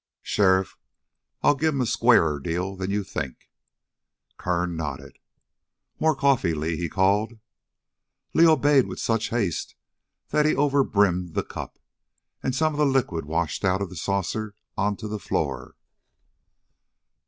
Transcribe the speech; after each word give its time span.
"Sheriff, 0.23 0.77
I'll 1.43 1.53
give 1.53 1.75
him 1.75 1.81
a 1.81 1.85
squarer 1.85 2.39
deal 2.39 2.75
than 2.75 2.89
you 2.89 3.03
think." 3.03 3.51
Kern 4.35 4.75
nodded. 4.75 5.19
"More 5.99 6.15
coffee, 6.15 6.55
Li!" 6.55 6.75
he 6.75 6.89
called. 6.89 7.37
Li 8.33 8.47
obeyed 8.47 8.87
with 8.87 8.99
such 8.99 9.29
haste 9.29 9.75
that 10.29 10.47
he 10.47 10.55
overbrimmed 10.55 11.35
the 11.35 11.43
cup, 11.43 11.77
and 12.41 12.55
some 12.55 12.73
of 12.73 12.79
the 12.79 12.85
liquid 12.87 13.25
washed 13.25 13.63
out 13.63 13.79
of 13.79 13.91
the 13.91 13.95
saucer 13.95 14.55
onto 14.75 15.07
the 15.07 15.19
floor. 15.19 15.75